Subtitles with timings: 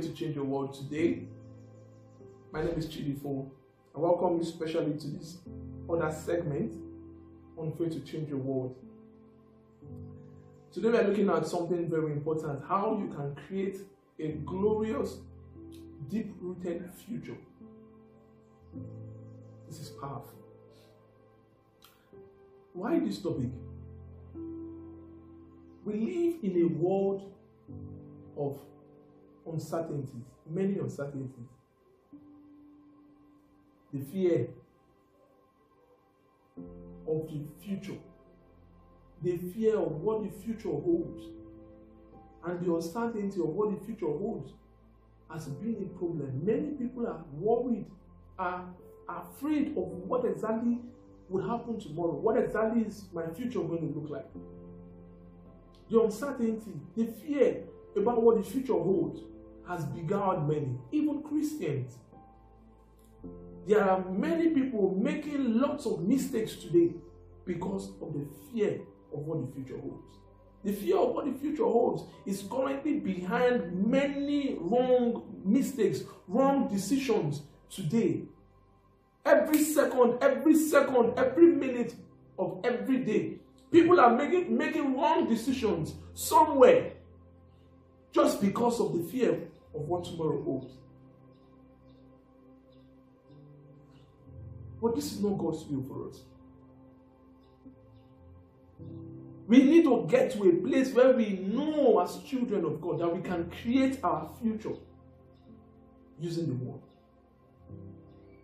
[0.00, 1.24] To Change Your World today.
[2.52, 3.50] My name is Chidi Fo.
[3.94, 5.36] I welcome you specially to this
[5.90, 6.72] other segment
[7.58, 8.76] on Faith to Change Your World.
[10.72, 13.76] Today we are looking at something very important how you can create
[14.18, 15.18] a glorious,
[16.08, 17.36] deep rooted future.
[19.68, 20.32] This is powerful.
[22.72, 23.50] Why this topic?
[25.84, 27.30] We live in a world
[28.38, 28.58] of
[29.46, 31.48] uncertainties, many uncertainties.
[33.92, 34.48] The fear
[37.08, 37.98] of the future,
[39.22, 41.24] the fear of what the future holds,
[42.44, 44.52] and the uncertainty of what the future holds
[45.30, 46.40] has been a problem.
[46.44, 47.86] Many people are worried,
[48.38, 48.64] are
[49.08, 50.78] afraid of what exactly
[51.28, 52.12] will happen tomorrow.
[52.12, 54.26] What exactly is my future going to look like?
[55.90, 57.64] The uncertainty, the fear
[57.96, 59.20] about what the future holds
[59.70, 61.98] has beguiled many, even Christians.
[63.68, 66.90] There are many people making lots of mistakes today
[67.46, 68.80] because of the fear
[69.14, 70.16] of what the future holds.
[70.64, 77.42] The fear of what the future holds is currently behind many wrong mistakes, wrong decisions
[77.70, 78.22] today.
[79.24, 81.94] Every second, every second, every minute
[82.38, 83.36] of every day,
[83.70, 86.92] people are making, making wrong decisions somewhere
[88.12, 89.38] just because of the fear
[89.74, 90.72] of what tomorrow holds.
[94.80, 96.22] But this is not God's will for us.
[99.46, 103.14] We need to get to a place where we know, as children of God, that
[103.14, 104.74] we can create our future
[106.20, 106.80] using the word.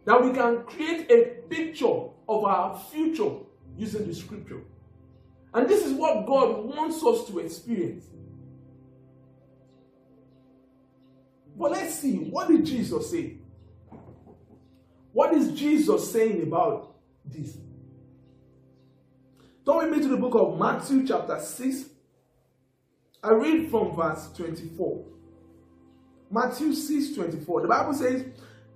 [0.04, 3.30] That we can create a picture of our future
[3.76, 4.60] using the scripture.
[5.54, 8.04] And this is what God wants us to experience.
[11.56, 13.38] But let's see, what did Jesus say?
[15.12, 16.94] What is Jesus saying about
[17.24, 17.56] this?
[19.64, 21.86] Turn with me to the book of Matthew, chapter 6.
[23.22, 25.04] I read from verse 24.
[26.30, 27.62] Matthew 6 24.
[27.62, 28.26] The Bible says,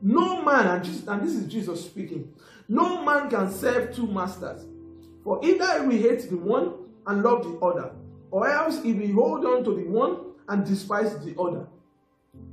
[0.00, 2.32] No man, and, Jesus, and this is Jesus speaking,
[2.68, 4.64] no man can serve two masters.
[5.22, 6.74] For either he will hate the one
[7.06, 7.92] and love the other,
[8.30, 10.18] or else he will hold on to the one
[10.48, 11.66] and despise the other.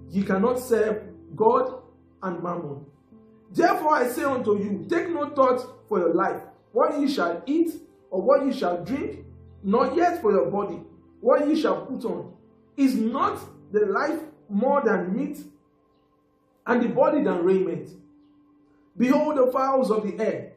[0.10, 1.04] Ye cannot serve
[1.36, 1.82] God
[2.24, 2.86] and mammon.
[3.52, 6.42] Therefore I say unto you, take no thought for your life,
[6.72, 7.74] what ye shall eat,
[8.10, 9.26] or what ye shall drink,
[9.64, 10.82] nor yet for your body,
[11.22, 12.34] what ye shall put on.
[12.76, 13.40] Is not
[13.72, 14.20] the life
[14.50, 15.40] more than meat,
[16.66, 17.90] and the body than raiment?
[18.98, 20.54] Behold the fowls of the air,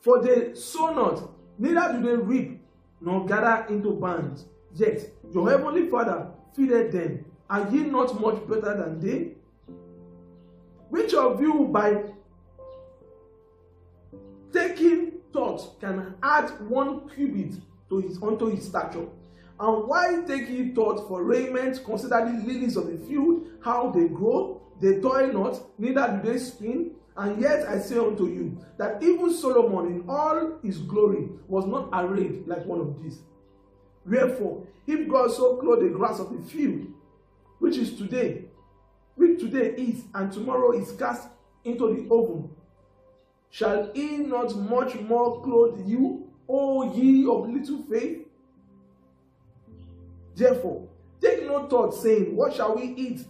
[0.00, 2.60] for they sow not, neither do they reap,
[3.00, 4.46] nor gather into bands.
[4.74, 7.24] Yet your heavenly Father feedeth them.
[7.50, 9.32] Are ye not much better than they?
[10.90, 12.02] Which of you, by
[14.52, 17.54] taking thought, can add one cubit
[17.88, 19.06] to his unto his stature?
[19.60, 21.82] And why take ye thought for raiment?
[21.84, 26.38] Consider the lilies of the field, how they grow, they toil not, neither do they
[26.38, 26.92] spin.
[27.16, 31.88] And yet I say unto you that even Solomon in all his glory was not
[31.92, 33.18] arrayed like one of these.
[34.06, 36.86] Wherefore, if God so clothe the grass of the field,
[37.58, 38.44] which is today,
[39.14, 41.28] which today is, and tomorrow is cast
[41.64, 42.50] into the oven,
[43.50, 48.26] shall he not much more clothe you, O ye of little faith?
[50.34, 50.86] Therefore,
[51.20, 53.24] take no thought, saying, What shall we eat?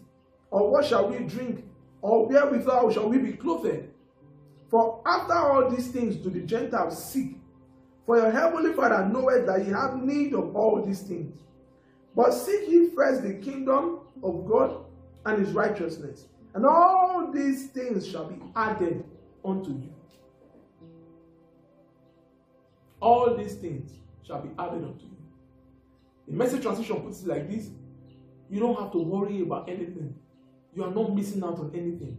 [0.51, 1.65] Or what shall we drink?
[2.01, 3.89] Or wherewithal shall we be clothed?
[4.71, 7.39] For after all these things do the Gentiles seek.
[8.07, 11.43] For your heavenly Father knoweth that ye have need of all these things.
[12.15, 14.85] But seek ye first the kingdom of God
[15.27, 19.05] and his righteousness, and all these things shall be added
[19.45, 19.93] unto you.
[23.01, 23.93] All these things
[24.27, 25.17] shall be added unto you.
[26.27, 27.71] The message transition puts it like this
[28.51, 30.15] you don't have to worry about anything,
[30.75, 32.17] you are not missing out on anything.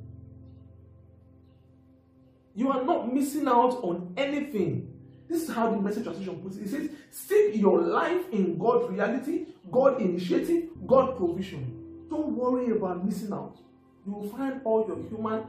[2.56, 4.94] You are not missing out on anything.
[5.30, 6.64] This is how the message translation puts it.
[6.64, 11.79] It says, Seek your life in God's reality, God initiative, God provision.
[12.10, 13.58] Don't worry about missing out.
[14.06, 15.44] You will find all your human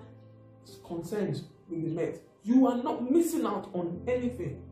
[0.87, 2.21] concerns will be met.
[2.45, 4.63] You are not missing out on anything.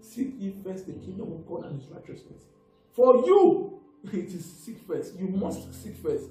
[0.00, 2.44] Seek ye first the kingdom of God and his righteousness.
[2.92, 3.80] For you,
[4.12, 5.18] it is seek first.
[5.18, 6.26] You must seek first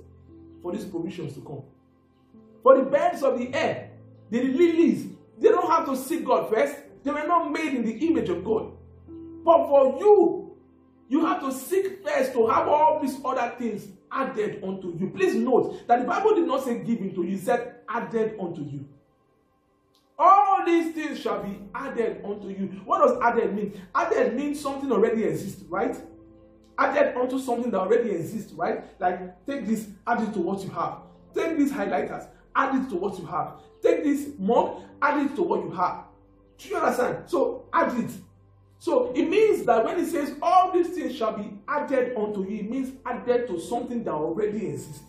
[0.62, 1.64] for these provisions to come.
[2.64, 3.92] For the birds of the air,
[4.32, 5.06] the lilies,
[5.40, 6.76] they don't have to seek God first.
[7.04, 8.72] They were not made in the image of God.
[9.44, 10.44] But for you,
[11.07, 15.12] you have to seek first to have all these other things added unto you.
[15.16, 18.62] Please note that the Bible did not say given to you, it said added unto
[18.62, 18.88] you.
[20.18, 22.68] All these things shall be added unto you.
[22.86, 23.81] What does added mean?
[23.94, 25.96] Added means something already exists, right?
[26.78, 28.84] Added onto something that already exists, right?
[29.00, 31.00] Like take this, add it to what you have.
[31.34, 33.60] Take these highlighters, add it to what you have.
[33.84, 36.06] Take this mug, add it to what you have.
[36.58, 37.30] Do you understand?
[37.30, 38.10] So add it.
[38.77, 42.60] So it means that when it says all these things shall be added unto you,
[42.60, 45.04] it means added to something that already exists.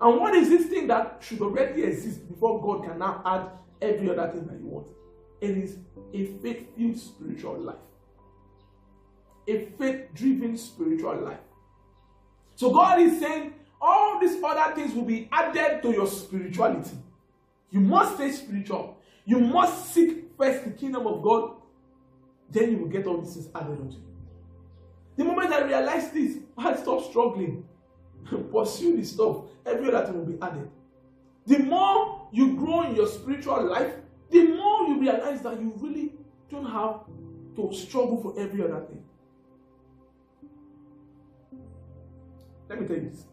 [0.00, 3.50] And what is this thing that should already exist before God can now add
[3.82, 4.88] every other thing that you want?
[5.40, 5.76] It is
[6.14, 7.76] a faith filled spiritual life,
[9.46, 11.40] a faith driven spiritual life.
[12.56, 16.96] So God is saying all these other things will be added to your spirituality.
[17.70, 18.98] You must stay spiritual.
[19.24, 21.56] You must seek first the kingdom of God.
[22.50, 24.10] Then you will get all these things added unto you.
[25.16, 27.64] The moment I realize this, I stop struggling.
[28.52, 29.44] Pursue the stuff.
[29.66, 30.70] Every other thing will be added.
[31.46, 33.94] The more you grow in your spiritual life,
[34.30, 36.12] the more you realize that you really
[36.50, 37.00] don't have
[37.56, 39.02] to struggle for every other thing.
[42.68, 43.24] Let me tell you this.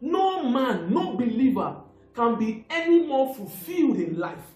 [0.00, 1.76] No man, no believer
[2.14, 4.54] can be any more fulfilled in life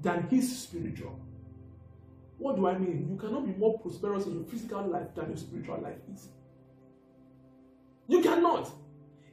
[0.00, 1.20] than his spiritual.
[2.38, 3.08] What do I mean?
[3.10, 6.28] You cannot be more prosperous in your physical life than your spiritual life is.
[8.08, 8.70] You cannot.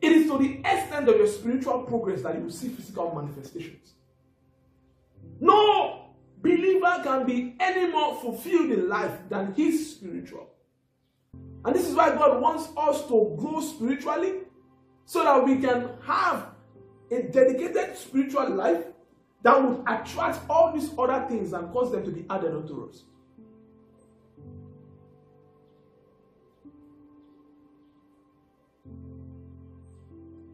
[0.02, 3.94] It is to the extent of your spiritual progress that you will see physical manifestations.
[5.40, 10.50] No believer can be any more fulfilled in life than his spiritual.
[11.66, 14.40] And this is why God wants us to grow spiritually
[15.06, 16.48] so that we can have
[17.12, 18.84] a dedicated spiritual life
[19.44, 23.04] that would attract all these other things and cause them to be added unto us.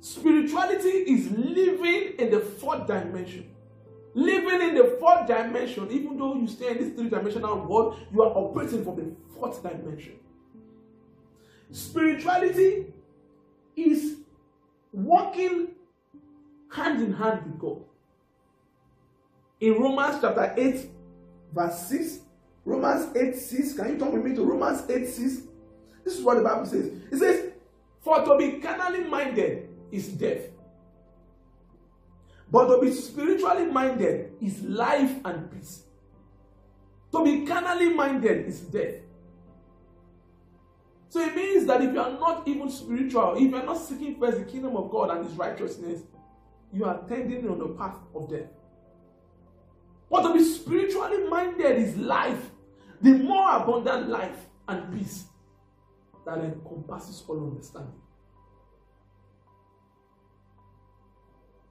[0.02, 3.52] Spirituality is living in the fourth dimension.
[4.16, 8.24] Living in the fourth dimension, even though you stay in this three dimensional world, you
[8.24, 10.16] are operating from the fourth dimension.
[11.72, 12.88] Spirituality
[13.76, 14.18] is
[14.92, 15.70] walking
[16.72, 17.89] hand in hand with God.
[19.60, 20.90] In Romans chapter 8,
[21.54, 22.20] verse 6,
[22.64, 25.42] Romans 8 6, can you talk with me to Romans 8 6?
[26.06, 26.92] This is what the Bible says.
[27.12, 27.52] It says,
[28.02, 30.44] For to be carnally minded is death,
[32.50, 35.84] but to be spiritually minded is life and peace.
[37.12, 38.96] To be carnally minded is death.
[41.10, 44.20] So it means that if you are not even spiritual, if you are not seeking
[44.20, 46.02] first the kingdom of God and his righteousness,
[46.72, 48.46] you are tending on the path of death.
[50.10, 52.50] But to be spiritually minded is life,
[53.02, 55.26] the more abundant life and peace
[56.26, 57.94] that encompasses all understanding.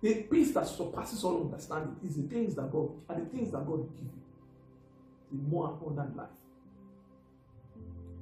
[0.00, 3.66] The peace that surpasses all understanding is the things that God are the things that
[3.66, 4.22] God gives you.
[5.32, 6.28] The more abundant life.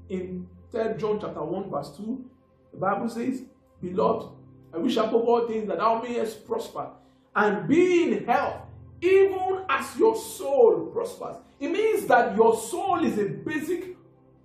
[0.09, 2.25] In 3 John chapter 1, verse 2,
[2.73, 3.43] the Bible says,
[3.81, 4.33] Beloved,
[4.73, 6.89] I wish above all things that thou mayest prosper
[7.35, 8.66] and be in health,
[9.01, 11.37] even as your soul prospers.
[11.61, 13.97] It means that your soul is a basic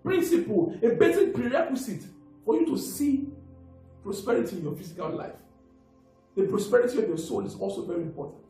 [0.04, 2.04] principle, a basic prerequisite
[2.46, 3.28] for you to see
[4.04, 5.34] prosperity in your physical life.
[6.36, 8.42] The prosperity of your soul is also very important.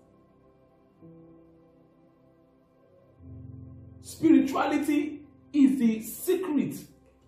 [4.01, 5.21] Spirituality
[5.53, 6.75] is the secret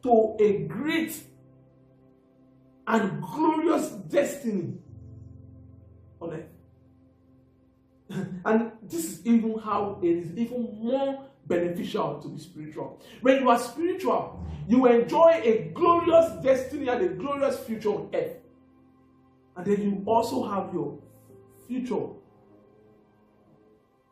[0.03, 1.13] to a great
[2.87, 4.73] and glorious destiny
[6.21, 6.52] on earth.
[8.45, 13.01] and this is even how it is even more beneficial to be spiritual.
[13.21, 18.37] When you are spiritual, you enjoy a glorious destiny and a glorious future on earth.
[19.55, 20.99] And then you also have your
[21.67, 22.07] future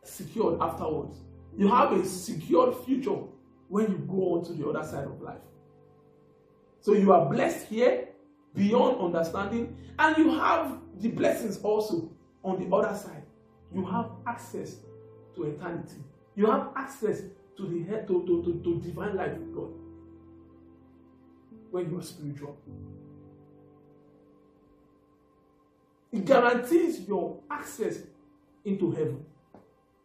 [0.04, 1.18] secured afterwards.
[1.56, 3.18] You have a secured future
[3.68, 5.40] when you go on to the other side of life.
[6.80, 8.08] So you are blessed here
[8.54, 12.10] beyond understanding, and you have the blessings also
[12.44, 13.21] on the other side.
[13.74, 14.76] You have access
[15.34, 15.96] to eternity.
[16.34, 17.22] You have access
[17.56, 19.70] to the head to, to, to, to divine life with God
[21.70, 22.56] when you are spiritual.
[26.12, 28.00] It guarantees your access
[28.64, 29.24] into heaven,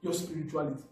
[0.01, 0.83] your spirituality.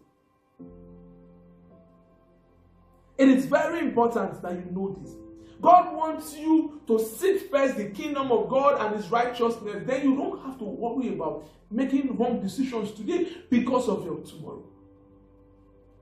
[3.16, 5.12] It is very important that you know this.
[5.60, 9.82] God wants you to seek first the kingdom of God and His righteousness.
[9.86, 14.62] Then you don't have to worry about making wrong decisions today because of your tomorrow.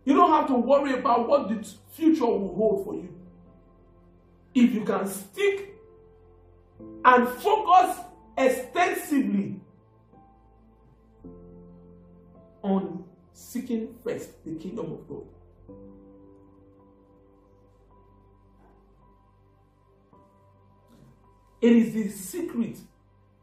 [0.05, 3.15] You don't have to worry about what the future will hold for you.
[4.55, 5.75] if you can stick
[7.05, 7.99] and focus
[8.39, 9.61] extensively
[12.63, 15.25] on seeking first the kingdom of God.
[21.65, 22.77] It is the secret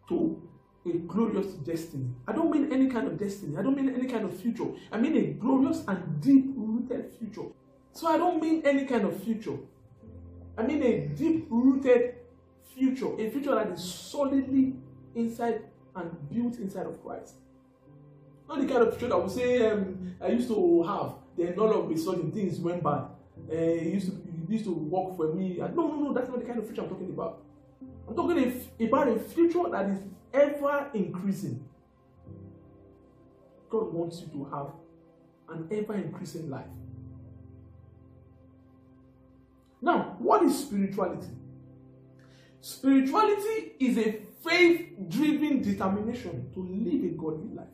[0.08, 0.40] to
[0.86, 2.06] a glorious destiny.
[2.28, 3.58] I don't mean any kind of destiny.
[3.58, 4.68] I don't mean any kind of future.
[4.92, 7.48] I mean a glorious and deep rooted future.
[7.94, 9.58] So I don't mean any kind of future.
[10.56, 12.18] I mean a deep rooted
[12.76, 14.76] future, a future that is solidly
[15.16, 15.62] inside
[15.96, 17.38] and built inside of Christ.
[18.48, 21.74] Not the kind of future that will say, um, I used to have, then all
[21.74, 23.02] of a sudden things went bad.
[23.50, 25.58] Uh, it used to, it used to work for me.
[25.58, 27.46] No, no, no, that's not the kind of future I'm talking about.
[28.08, 30.00] I'm talking about a future that is
[30.34, 31.64] ever increasing.
[33.70, 34.68] God wants you to have
[35.50, 36.66] an ever increasing life.
[39.82, 41.28] Now, what is spirituality?
[42.60, 47.68] Spirituality is a faith driven determination to live a godly life.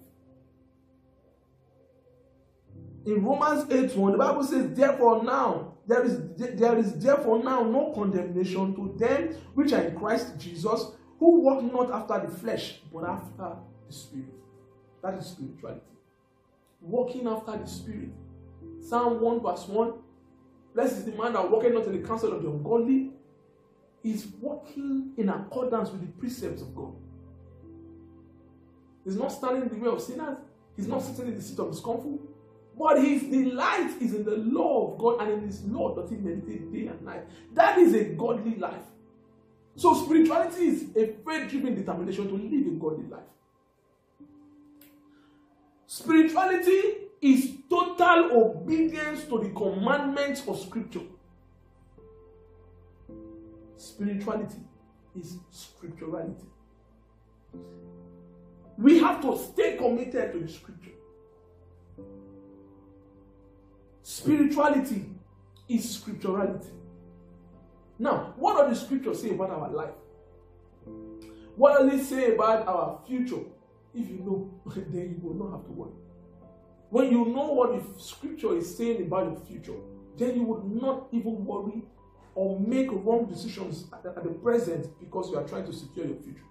[3.08, 7.64] In Romans 8 1, the Bible says, Therefore, now there is, there is therefore now
[7.64, 12.82] no condemnation to them which are in Christ Jesus, who walk not after the flesh,
[12.94, 13.56] but after
[13.88, 14.34] the Spirit.
[15.02, 15.86] That is spirituality.
[16.82, 18.10] Walking after the Spirit.
[18.82, 19.94] Psalm 1 verse 1
[20.76, 23.12] Blessed is the man that walketh not in the counsel of the ungodly,
[24.04, 26.94] is walking in accordance with the precepts of God.
[29.06, 30.38] He's not standing in the way of sinners,
[30.76, 32.20] he's not sitting in the seat of the scornful,
[32.77, 36.17] but his delight is in the law of God, and in his law does he
[36.17, 37.24] meditate day and night.
[37.53, 38.84] That is a godly life.
[39.75, 43.22] So, spirituality is a faith driven determination to live a godly life.
[45.88, 46.81] Spirituality
[47.22, 51.01] is total obedience to the commandments of Scripture.
[53.77, 54.60] Spirituality
[55.19, 56.46] is scripturality.
[58.77, 60.97] We have to stay committed to the Scripture.
[64.10, 65.04] Spirituality
[65.68, 66.72] is scripturality.
[68.00, 69.96] Now, what does the scripture say about our life?
[71.58, 73.44] What does it say about our future?
[73.94, 74.62] If you know,
[74.94, 75.92] then you will not have to worry.
[76.90, 79.78] When you know what the scripture is saying about your future,
[80.16, 81.84] then you would not even worry
[82.34, 86.06] or make wrong decisions at the, at the present because you are trying to secure
[86.06, 86.48] your future.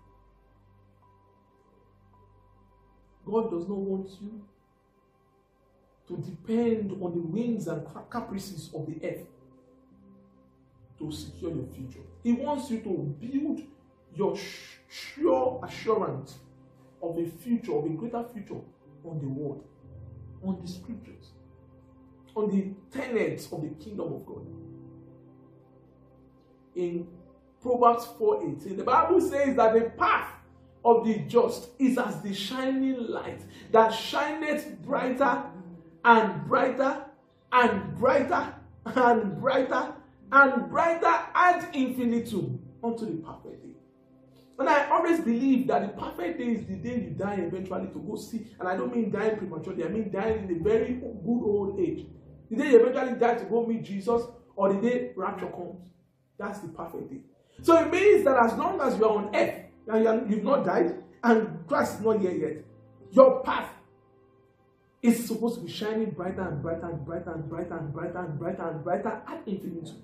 [3.24, 4.44] God does not want you
[6.08, 9.26] to depend on the whims and caprices of the earth
[10.98, 12.04] to secure your future.
[12.22, 13.62] He wants you to build
[14.14, 14.36] your
[14.88, 16.36] sure assurance
[17.02, 18.60] of a future, of a greater future
[19.04, 19.60] on the word,
[20.42, 21.32] on the scriptures,
[22.34, 24.46] on the tenets of the kingdom of God.
[26.74, 27.06] In
[27.60, 30.32] Proverbs 4:18, the Bible says that the path
[30.84, 33.40] of the just is as the shining light
[33.72, 35.44] that shineth brighter
[36.06, 37.04] and brighter
[37.52, 39.92] and brighter and brighter
[40.30, 43.70] and brighter ad infinitum unto the perfect day.
[44.58, 47.98] And I always believe that the perfect day is the day you die eventually to
[47.98, 48.46] go see.
[48.58, 52.06] And I don't mean dying prematurely, I mean dying in a very good old age.
[52.50, 54.22] The day you eventually die to go meet Jesus,
[54.54, 55.80] or the day rapture comes.
[56.38, 57.20] That's the perfect day.
[57.62, 59.58] So it means that as long as you are on earth
[59.88, 62.64] and you have not died, and Christ is not here yet,
[63.10, 63.70] your path
[65.02, 68.38] is supposed to be shining brighter and brighter and brighter and brighter and brighter and
[68.38, 70.02] brighter and brighter ad infinitum.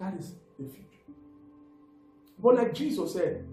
[0.00, 0.88] That is the future.
[2.38, 3.46] But like Jesus said,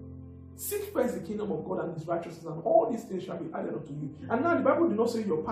[0.56, 3.52] seek first the kingdom of God and his righteousness, and all these things shall be
[3.54, 4.14] added unto you.
[4.28, 5.42] And now the Bible did not say your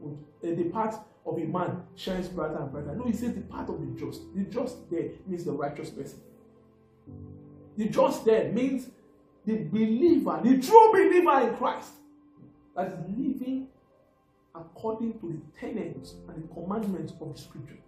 [0.00, 2.94] would uh, the path of a man shines brighter and brighter.
[2.94, 4.22] No, he says the path of the just.
[4.34, 6.20] The just there means the righteous person.
[7.76, 8.88] The just there means
[9.46, 11.90] the believer, the true believer in Christ,
[12.76, 13.68] that is living
[14.54, 17.78] according to the tenets and the commandments of the scripture.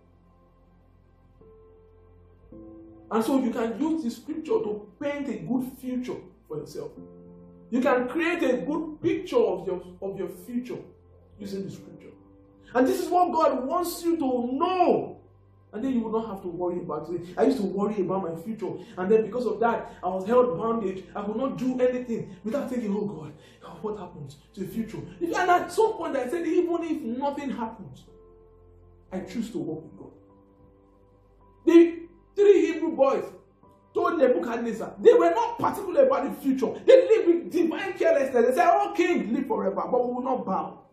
[3.10, 6.16] And so you can use the scripture to paint a good future
[6.48, 6.90] for yourself.
[7.70, 10.78] You can create a good picture of your, of your future
[11.38, 12.10] using the scripture.
[12.74, 15.15] And this is what God wants you to know.
[15.76, 17.21] And then you will not have to worry about it.
[17.37, 18.73] I used to worry about my future.
[18.97, 21.04] And then because of that, I was held bondage.
[21.14, 23.35] I could not do anything without thinking, oh God,
[23.83, 24.97] what happens to the future?
[25.21, 28.04] And at some point, I said, even if nothing happens,
[29.12, 30.12] I choose to walk with God.
[31.66, 31.99] The
[32.35, 33.25] three Hebrew boys
[33.92, 36.73] told Nebuchadnezzar they were not particular about the future.
[36.87, 38.47] They lived with divine carelessness.
[38.47, 40.85] They said, Oh, king, live forever, but we will not bow.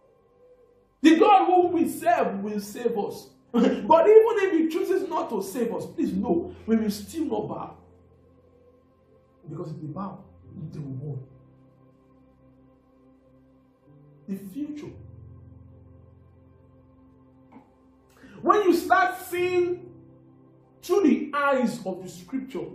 [1.01, 3.29] The God who we serve will save us.
[3.61, 7.47] but even if He chooses not to save us, please know we will still not
[7.47, 7.77] bow.
[9.47, 10.23] Because if they bow,
[10.71, 11.19] they will win.
[14.27, 14.91] The future.
[18.41, 19.87] When you start seeing
[20.81, 22.65] through the eyes of the scripture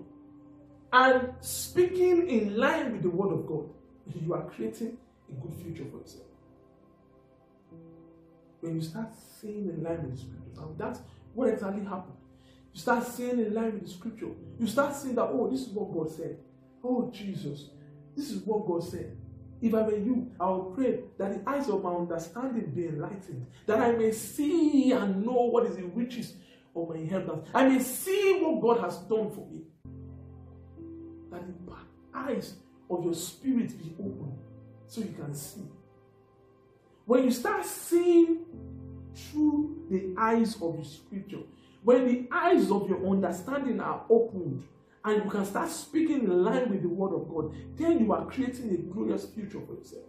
[0.92, 3.68] and speaking in line with the word of God,
[4.14, 4.96] you are creating
[5.28, 6.27] a good future for yourself.
[8.60, 9.08] When you start
[9.40, 11.00] seeing in line with the scripture, now that's
[11.34, 12.16] what exactly happened.
[12.72, 14.28] You start seeing in line with the scripture.
[14.58, 16.38] You start seeing that, oh, this is what God said.
[16.82, 17.70] Oh, Jesus,
[18.16, 19.16] this is what God said.
[19.60, 23.46] If I were you, I would pray that the eyes of my understanding be enlightened,
[23.66, 26.34] that I may see and know what is the riches
[26.74, 27.48] of my inheritance.
[27.52, 29.62] I may see what God has done for me.
[31.30, 31.74] That the
[32.14, 32.54] eyes
[32.88, 34.38] of your spirit be open
[34.86, 35.64] so you can see.
[37.04, 38.44] When you start seeing
[39.18, 41.42] through the eyes of the scripture,
[41.82, 44.64] when the eyes of your understanding are opened,
[45.04, 48.26] and you can start speaking in line with the word of God, then you are
[48.26, 50.04] creating a glorious future for yourself.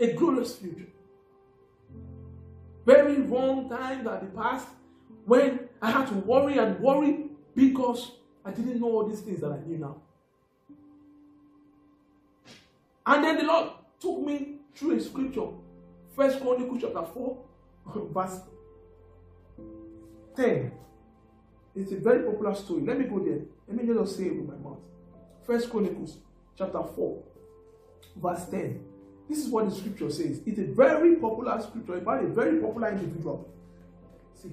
[0.00, 0.88] A glorious future.
[2.86, 4.68] Very wrong time that the past
[5.26, 8.12] when I had to worry and worry because
[8.44, 9.96] I didn't know all these things that I knew now.
[13.04, 13.70] And then the Lord
[14.00, 15.48] took me through a scripture.
[16.14, 17.38] First Chronicles chapter 4,
[18.14, 18.40] verse
[20.36, 20.72] 10.
[21.74, 22.82] It's a very popular story.
[22.82, 23.40] Let me go there.
[23.68, 24.78] Let me just say it with my mouth.
[25.46, 26.18] First Chronicles
[26.56, 27.22] chapter 4,
[28.16, 28.84] verse 10.
[29.28, 30.40] This is what the scripture says.
[30.46, 33.48] It's a very popular scripture about a very popular individual.
[34.34, 34.52] See.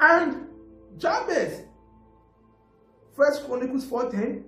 [0.00, 0.46] And
[0.96, 1.62] Jabez,
[3.14, 4.44] First Chronicles 4:10,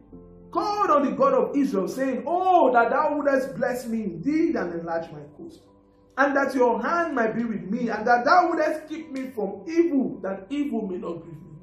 [0.50, 4.72] called on the God of Israel, saying, Oh, that thou wouldest bless me indeed and
[4.72, 5.60] enlarge my coast
[6.20, 9.62] and that your hand might be with me, and that thou wouldest keep me from
[9.66, 11.56] evil, that evil may not grieve me.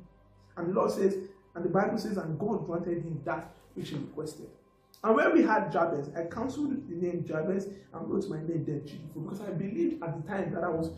[0.55, 1.15] And the Lord says,
[1.53, 4.47] and the Bible says, and God granted him that which he requested.
[5.03, 8.81] And when we had Jabez, I cancelled the name Jabez and wrote my name there,
[9.13, 10.89] because I believed at the time that I was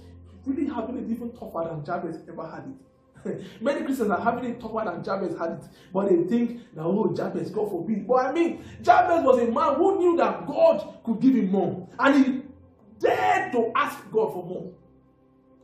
[0.46, 2.89] really having it even tougher than Jabez ever had it.
[3.62, 7.14] Many Christians are having it tougher than Jabez had it, but they think that oh
[7.16, 8.08] Jabez, God forbid.
[8.08, 11.88] But I mean, Jabez was a man who knew that God could give him more,
[12.00, 12.42] and he
[13.00, 14.72] dared to ask God for more.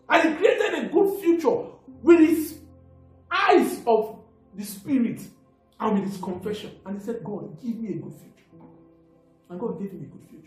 [0.09, 1.65] And he created a good future
[2.01, 2.59] with his
[3.31, 4.19] eyes of
[4.53, 5.21] the spirit
[5.79, 6.71] and with his confession.
[6.85, 8.45] And he said, God, give me a good future.
[9.49, 10.44] And God gave him a good future.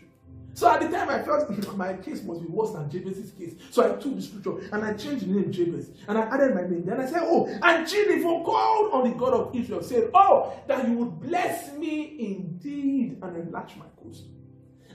[0.59, 3.53] So at the time, I felt my case must be worse than Jabez's case.
[3.71, 6.63] So I took the scripture and I changed the name Jabez and I added my
[6.63, 6.85] name.
[6.85, 10.85] Then I said, Oh, and Jennifer called on the God of Israel, said, Oh, that
[10.85, 14.25] you would bless me indeed and enlarge my coast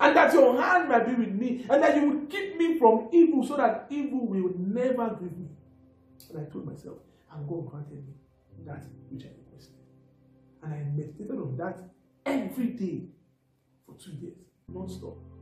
[0.00, 3.08] and that your hand might be with me, and that you would keep me from
[3.12, 5.48] evil, so that evil will never grieve me.
[6.30, 6.98] And I told myself,
[7.32, 8.14] and God granted me
[8.66, 9.76] that which I requested.
[10.64, 11.78] And I meditated on that
[12.26, 13.04] every day
[13.86, 14.34] for two years,
[14.68, 15.33] non-stop.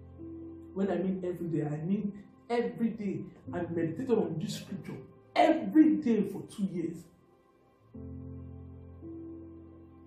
[0.75, 3.21] When I mean every day, I mean every day.
[3.53, 4.97] I meditated on this scripture
[5.35, 6.97] every day for two years.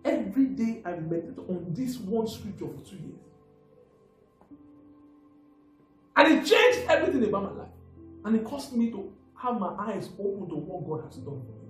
[0.04, 3.20] Every day I meditated on this one scripture for two years.
[6.16, 7.72] And it changed everything about my life.
[8.24, 11.52] And it caused me to have my eyes open to what God has done for
[11.52, 11.66] me.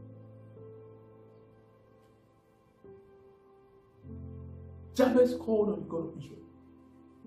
[4.96, 6.45] Jabez called on the God of Israel.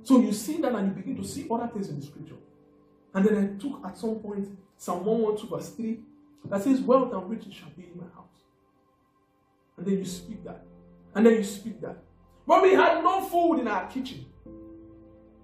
[0.05, 2.37] So you see that and you begin to see other things in the scripture.
[3.15, 5.99] And then I took at some point Psalm 112 verse 3
[6.47, 8.27] that says, Wealth and riches shall be in my house.
[9.77, 10.65] And then you speak that.
[11.15, 11.99] And then you speak that.
[12.47, 14.25] But we had no food in our kitchen.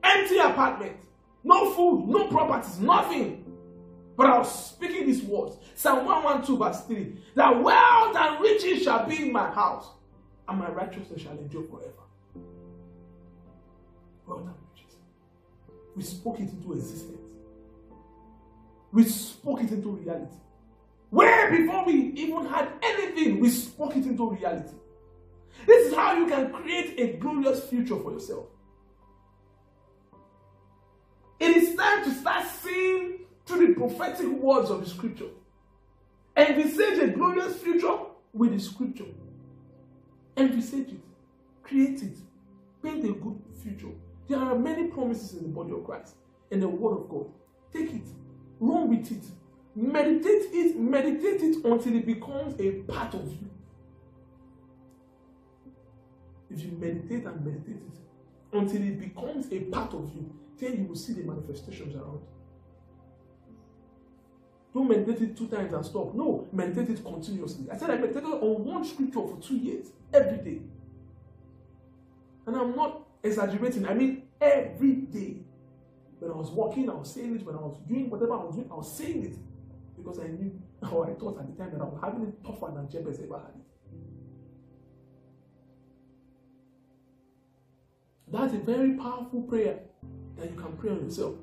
[0.02, 0.96] Empty apartment.
[1.42, 3.44] No food, no properties, nothing.
[4.16, 5.56] But I was speaking these words.
[5.74, 7.16] Psalm 112, verse 3.
[7.34, 9.88] That wealth and riches shall be in my house,
[10.48, 12.03] and my righteousness shall endure forever.
[15.96, 17.18] We spoke it into existence.
[18.92, 20.34] We spoke it into reality.
[21.10, 24.74] Where before we even had anything, we spoke it into reality.
[25.66, 28.46] This is how you can create a glorious future for yourself.
[31.38, 35.28] It is time to start seeing through the prophetic words of the scripture.
[36.36, 37.96] Envisage a glorious future
[38.32, 39.04] with the scripture.
[40.36, 41.00] Envisage it,
[41.62, 42.16] create it,
[42.82, 43.94] paint a good future.
[44.28, 46.16] There are many promises in the body of Christ,
[46.50, 47.26] in the Word of God.
[47.72, 48.06] Take it,
[48.58, 49.24] run with it,
[49.74, 53.50] meditate it, meditate it until it becomes a part of you.
[56.50, 57.98] If you meditate and meditate it
[58.52, 62.20] until it becomes a part of you, then you will see the manifestations around.
[64.72, 66.14] Don't meditate it two times and stop.
[66.14, 67.70] No, meditate it continuously.
[67.70, 70.60] I said I meditated on one scripture for two years, every day.
[72.46, 73.86] And I'm not exaggerating.
[73.86, 75.38] I mean, every day.
[76.20, 77.44] When I was walking, I was saying it.
[77.44, 79.38] When I was doing whatever I was doing, I was saying it.
[79.96, 80.60] Because I knew,
[80.92, 83.38] or I thought at the time that I was having it tougher than Jabez ever
[83.38, 83.64] had it.
[88.30, 89.80] That's a very powerful prayer
[90.36, 91.34] that you can pray on yourself.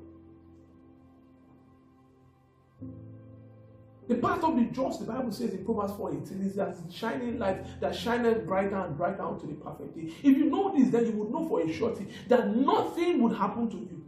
[4.12, 7.38] The path of the just, the Bible says in Proverbs 4 18, is that shining
[7.38, 10.12] light that shineth brighter and brighter unto the perfect day.
[10.22, 13.70] If you know this, then you would know for a surety that nothing would happen
[13.70, 14.04] to you.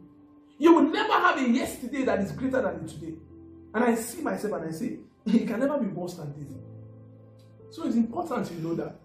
[0.59, 3.15] You will never have a yesterday that is greater than today.
[3.73, 6.53] And I see myself and I say, it can never be worse than this.
[7.75, 8.97] So it's important you know that.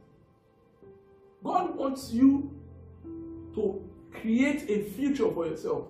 [1.42, 2.54] God wants you
[3.56, 5.88] to create a future for yourself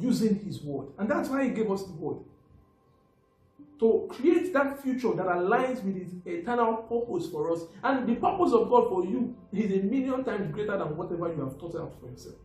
[0.00, 0.86] using His word.
[0.96, 2.20] And that's why He gave us the word.
[3.80, 7.60] To create that future that aligns with His eternal purpose for us.
[7.84, 11.40] And the purpose of God for you is a million times greater than whatever you
[11.42, 12.36] have thought out for yourself.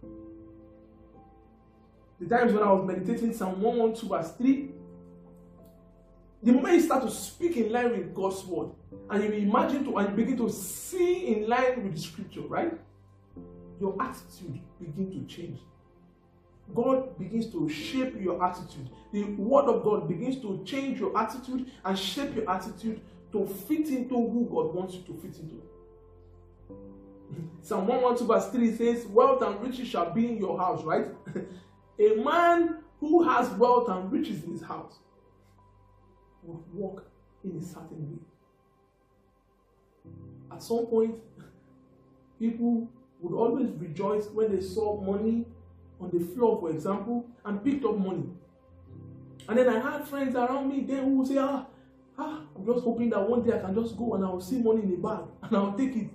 [2.20, 4.70] The times when I was meditating Psalm 112, verse 3,
[6.44, 8.70] the moment you start to speak in line with God's word,
[9.10, 12.74] and you imagine to and you begin to see in line with the scripture, right?
[13.80, 15.60] Your attitude begin to change.
[16.74, 18.90] God begins to shape your attitude.
[19.12, 23.88] The word of God begins to change your attitude and shape your attitude to fit
[23.90, 25.62] into who God wants you to fit into.
[27.62, 31.08] Psalm 112 verse 3 says, Wealth and riches shall be in your house, right?
[32.00, 35.00] a man who has wealth and riches in his house
[36.44, 37.06] would walk
[37.44, 38.20] in a certain way.
[40.52, 41.16] At some point,
[42.40, 42.88] people
[43.20, 45.46] would always rejoice when they saw money
[46.02, 48.26] on the floor, for example, and picked up money.
[49.48, 51.66] And then I had friends around me then who would say, ah,
[52.18, 54.84] ah, I'm just hoping that one day I can just go and I'll see money
[54.84, 56.10] in a bag and I'll take it.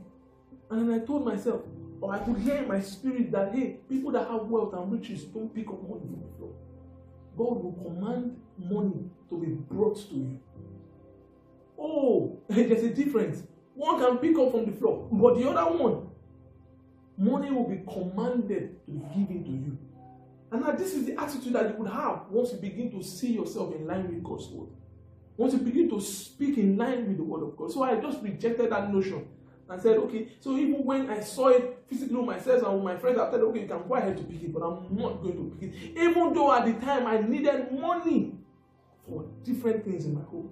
[0.71, 1.63] And then I told myself,
[2.01, 5.25] or I could hear in my spirit that, hey, people that have wealth and riches
[5.25, 6.53] don't pick up money from the floor.
[7.37, 10.41] God will command money to be brought to you.
[11.79, 13.43] Oh, there's a difference.
[13.75, 16.09] One can pick up from the floor, but the other one,
[17.19, 19.79] money will be commanded to be given to you.
[20.53, 23.33] And now, this is the attitude that you would have once you begin to see
[23.33, 24.69] yourself in line with God's word.
[25.37, 27.73] Once you begin to speak in line with the word of God.
[27.73, 29.27] So I just rejected that notion
[29.69, 33.19] and said, okay, so even when I saw it physically myself and with my friends,
[33.19, 35.57] I said, okay, you can go ahead to pick it, but I'm not going to
[35.57, 35.99] pick it.
[35.99, 38.35] Even though at the time I needed money
[39.07, 40.51] for different things in my home.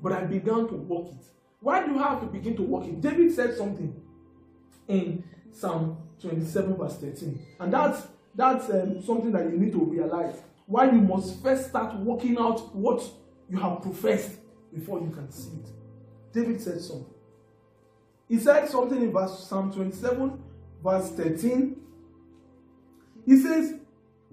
[0.00, 1.24] But I began to work it.
[1.60, 3.00] Why do you have to begin to work it?
[3.00, 3.94] David said something
[4.86, 7.46] in Psalm 27, verse 13.
[7.60, 10.36] And that's that's um, something that you need to realize.
[10.66, 13.02] Why you must first start working out what
[13.50, 14.32] you have professed
[14.72, 15.70] before you can see it.
[16.32, 17.14] David said something.
[18.28, 20.42] He said something in verse Psalm 27,
[20.84, 21.76] verse 13.
[23.24, 23.74] He says,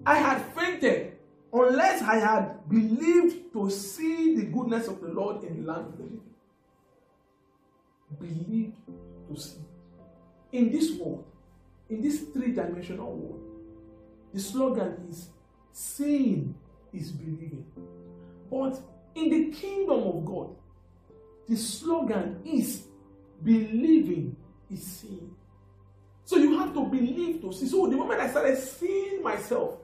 [0.04, 1.16] I had fainted
[1.52, 5.96] unless I had believed to see the goodness of the Lord in the land of
[5.96, 6.20] the living.
[8.20, 8.74] Believed
[9.28, 9.58] to see.
[10.56, 11.26] In this world,
[11.90, 13.42] in this three dimensional world,
[14.32, 15.28] the slogan is
[15.70, 16.54] seeing
[16.94, 17.66] is believing.
[18.50, 18.80] But
[19.14, 20.56] in the kingdom of God,
[21.46, 22.86] the slogan is
[23.44, 24.34] believing
[24.70, 25.36] is seeing.
[26.24, 27.68] So you have to believe to see.
[27.68, 29.76] So the moment I started seeing myself,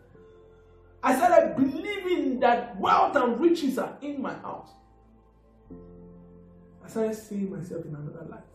[1.02, 4.70] I started believing that wealth and riches are in my house.
[6.82, 8.51] I started seeing myself in another light.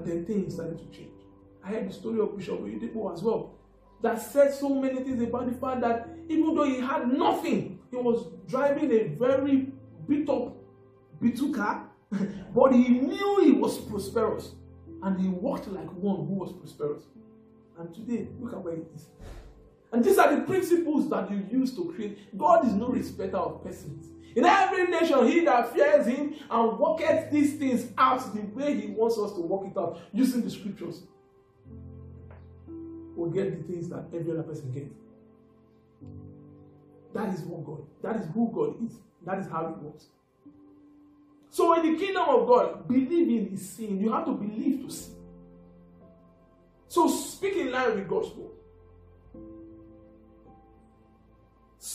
[0.00, 1.12] And then things started to change.
[1.62, 3.54] I heard the story of Bishop Oyedepo as well.
[4.02, 7.96] That said so many things about the fact that even though he had nothing, he
[7.96, 9.68] was driving a very
[10.08, 10.56] beat up
[11.22, 14.52] B2 car, but he knew he was prosperous.
[15.02, 17.02] And he walked like one who was prosperous.
[17.78, 19.10] And today, look at where he is.
[19.92, 22.36] And these are the principles that you use to create.
[22.38, 24.06] God is no respecter of persons.
[24.36, 28.86] In every nation, he that fears him and worketh these things out the way he
[28.88, 31.02] wants us to work it out using the scriptures
[33.16, 34.94] will get the things that every other person gets.
[37.12, 38.96] That is what God, that is who God is.
[39.26, 40.06] That is how it works.
[41.50, 44.00] So in the kingdom of God, believing is seeing.
[44.00, 45.12] You have to believe to see.
[46.88, 48.30] So speak in line with God's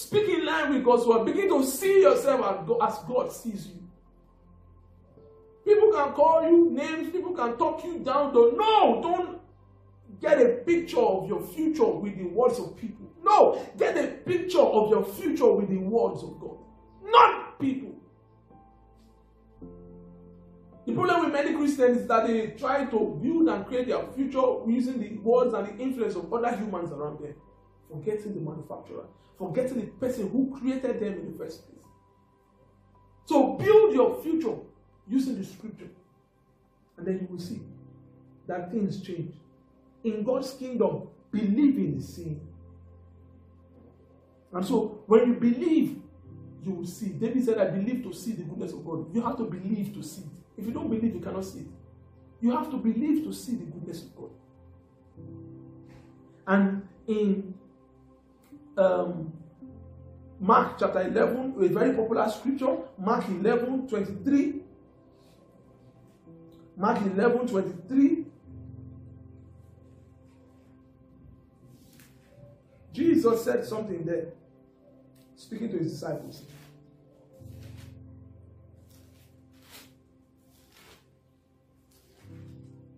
[0.05, 1.25] Speak in line with God's word.
[1.25, 3.81] Begin to see yourself as God sees you.
[5.65, 8.31] People can call you names, people can talk you down.
[8.31, 8.51] Though.
[8.51, 9.39] No, don't
[10.21, 13.07] get a picture of your future with the words of people.
[13.23, 16.57] No, get a picture of your future with the words of God,
[17.03, 17.95] not people.
[20.85, 24.43] The problem with many Christians is that they try to build and create their future
[24.67, 27.33] using the words and the influence of other humans around them,
[27.89, 29.05] forgetting the manufacturer,
[29.37, 31.85] forgetting the person who created them in the first place.
[33.25, 34.55] So build your future
[35.07, 35.89] using the scripture,
[36.97, 37.61] and then you will see
[38.47, 39.33] that things change.
[40.03, 42.47] In God's kingdom, believing is seeing.
[44.53, 46.01] And so when you believe,
[46.63, 47.09] you will see.
[47.09, 49.13] David said, I believe to see the goodness of God.
[49.13, 50.61] You have to believe to see it.
[50.61, 51.67] If you don't believe, you cannot see it.
[52.41, 54.29] You have to believe to see the goodness of God.
[56.47, 57.54] And in
[58.77, 59.33] um,
[60.39, 64.61] Mark chapter 11, a very popular scripture, Mark 11 23.
[66.77, 68.25] Mark 11 23.
[72.91, 74.27] Jesus said something there,
[75.35, 76.43] speaking to his disciples.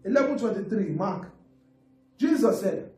[0.07, 1.29] Eleven twenty-three, Mark.
[2.17, 2.91] Jesus said,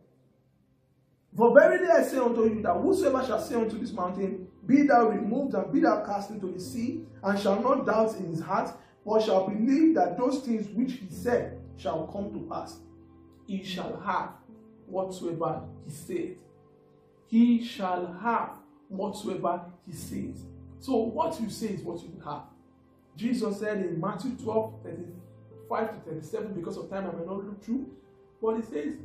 [1.36, 5.10] For verily I say unto you that whosoever shall say unto this mountain, Be thou
[5.10, 8.76] removed and be thou cast into the sea, and shall not doubt in his heart,
[9.06, 12.80] but shall believe that those things which he said shall come to pass,
[13.48, 14.32] he shall have
[14.86, 16.36] whatsoever he said
[17.30, 20.46] he shall have whatsoever he says.
[20.80, 22.44] So, what you say is what you have.
[23.16, 27.64] Jesus said in Matthew 12 35 to 37, because of time I may not look
[27.64, 27.88] through,
[28.42, 28.96] but he says,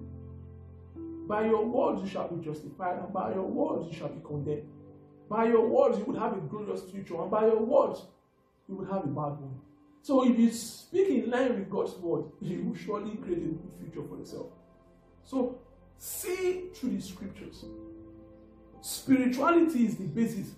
[1.27, 4.69] By your words you shall be justified, and by your words you shall be condemned.
[5.29, 8.03] By your words you will have a glorious future, and by your words
[8.69, 9.59] you will have a bad one.
[10.03, 13.73] So, if you speak in line with God's word, you will surely create a good
[13.81, 14.49] future for yourself.
[15.25, 15.59] So,
[15.97, 17.65] see through the scriptures.
[18.83, 20.51] Spirituality is the basis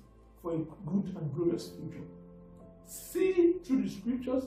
[0.42, 2.05] for a good and glorious future.
[2.87, 4.44] See through the scriptures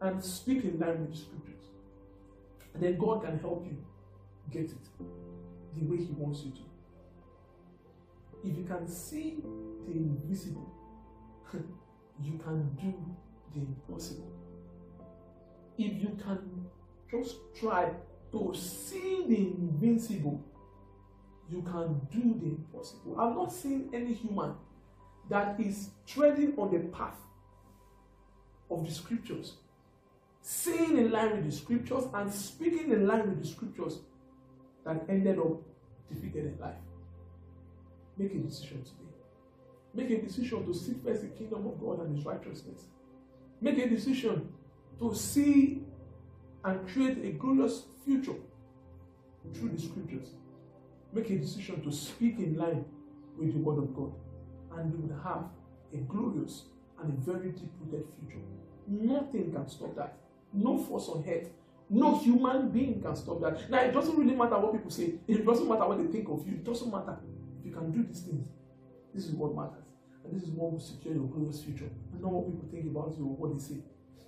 [0.00, 1.64] and speak in line with the scriptures.
[2.72, 3.76] And then God can help you
[4.50, 4.76] get it
[5.76, 6.60] the way He wants you to.
[8.44, 9.38] If you can see
[9.86, 10.72] the invisible,
[12.22, 12.94] you can do
[13.54, 14.30] the impossible.
[15.76, 16.66] If you can
[17.10, 17.90] just try
[18.32, 20.42] to see the invincible,
[21.50, 23.18] you can do the impossible.
[23.18, 24.54] I've not seen any human
[25.30, 27.16] that is treading on the path
[28.70, 29.54] of the scriptures,
[30.42, 34.00] seeing in line with the scriptures and speaking in line with the scriptures
[34.88, 35.62] that ended up
[36.08, 36.74] defeated in life.
[38.16, 39.14] Make a decision today.
[39.94, 42.86] Make a decision to seek first the kingdom of God and his righteousness.
[43.60, 44.52] Make a decision
[44.98, 45.82] to see
[46.64, 48.34] and create a glorious future
[49.54, 50.30] through the scriptures
[51.12, 52.84] make a decision to speak in line
[53.38, 54.12] with the word of God,
[54.76, 55.44] and you will have
[55.94, 56.64] a glorious
[57.00, 58.44] and a very deep rooted future.
[58.86, 60.18] Nothing can stop that.
[60.52, 61.48] No force on earth,
[61.90, 63.70] no human being can stop that.
[63.70, 66.46] Now, it doesn't really matter what people say, it doesn't matter what they think of
[66.46, 67.18] you, it doesn't matter.
[67.64, 68.46] You can do these things,
[69.14, 69.84] this is what matters.
[70.24, 71.90] And this is what will secure your glorious future.
[72.20, 73.80] Not what people think about you or what they say.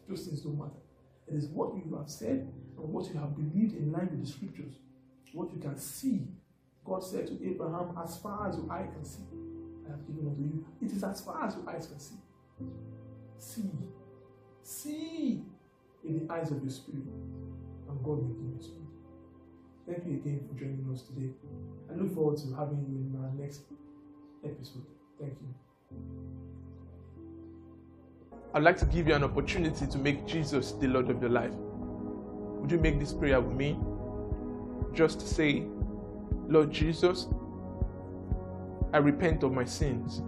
[0.08, 0.80] Those things don't matter.
[1.28, 4.30] It is what you have said and what you have believed in line with the
[4.30, 4.74] scriptures.
[5.32, 6.26] What you can see
[6.84, 9.22] God said to Abraham, As far as your eye can see,
[9.86, 10.66] I have given unto you.
[10.82, 12.16] It is as far as your eyes can see.
[13.38, 13.70] See.
[14.62, 15.42] See
[16.04, 17.04] in the eyes of your spirit.
[18.04, 18.80] God will give you spirit.
[19.86, 21.30] Thank you again for joining us today.
[21.90, 23.62] I look forward to having you in our next
[24.44, 24.86] episode.
[25.18, 25.54] Thank you.
[28.54, 31.52] I'd like to give you an opportunity to make Jesus the Lord of your life.
[31.54, 33.78] Would you make this prayer with me?
[34.92, 35.66] Just say,
[36.48, 37.28] Lord Jesus,
[38.92, 40.22] I repent of my sins.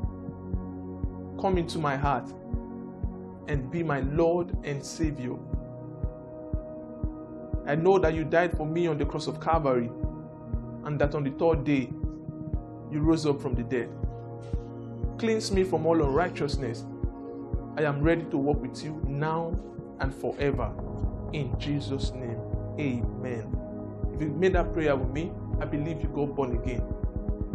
[1.40, 2.32] Come into my heart
[3.48, 5.36] and be my Lord and Savior.
[7.66, 9.90] I know that you died for me on the cross of Calvary
[10.84, 11.90] and that on the third day
[12.90, 13.88] you rose up from the dead.
[15.18, 16.84] Cleanse me from all unrighteousness.
[17.76, 19.56] I am ready to walk with you now
[20.00, 20.72] and forever.
[21.32, 22.40] In Jesus' name,
[22.78, 23.56] amen.
[24.12, 26.82] If you made that prayer with me, I believe you got born again.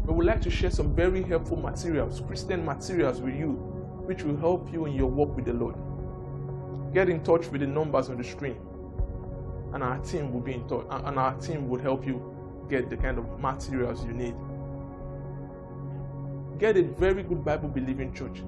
[0.06, 3.52] We would like to share some very helpful materials, Christian materials with you,
[4.06, 5.76] which will help you in your walk with the Lord.
[6.94, 8.56] Get in touch with the numbers on the screen,
[9.78, 12.20] and our team will be in touch, and our team will help you
[12.68, 14.34] get the kind of materials you need.
[16.58, 18.40] Get a very good Bible believing church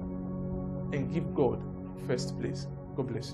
[0.92, 1.62] and give God
[2.08, 2.66] first place.
[2.96, 3.28] God bless you.